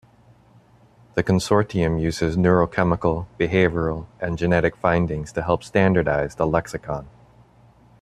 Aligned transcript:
The 1.13 1.23
Consortium 1.23 2.01
use 2.01 2.21
neurochemical, 2.21 3.27
behavioral, 3.39 4.07
and 4.19 4.35
genetic 4.35 4.75
findings 4.77 5.31
to 5.33 5.43
help 5.43 5.63
standardize 5.63 6.33
the 6.33 6.47
lexicon. 6.47 7.07